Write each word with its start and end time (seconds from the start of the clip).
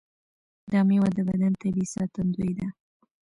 دا 0.71 0.79
میوه 0.89 1.09
د 1.17 1.19
بدن 1.29 1.53
طبیعي 1.61 1.91
ساتندوی 1.95 2.51
ده. 2.59 2.67